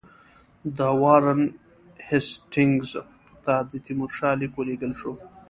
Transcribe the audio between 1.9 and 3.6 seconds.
هېسټینګز ته